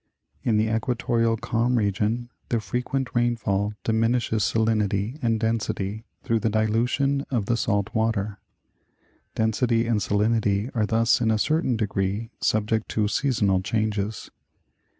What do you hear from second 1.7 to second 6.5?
region the frequent rainfall diminishes salin ity and density through the